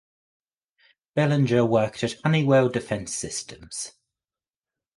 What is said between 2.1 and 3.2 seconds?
Honeywell Defense